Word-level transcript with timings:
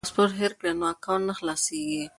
که 0.03 0.05
تاسو 0.07 0.15
پاسورډ 0.17 0.31
هېر 0.41 0.51
کړئ 0.59 0.71
نو 0.79 0.85
اکاونټ 0.93 1.23
نه 1.29 1.33
خلاصیږي. 1.39 2.03